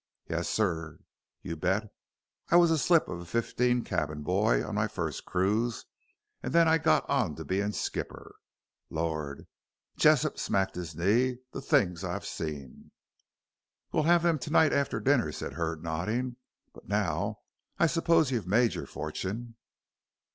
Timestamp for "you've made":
18.31-18.73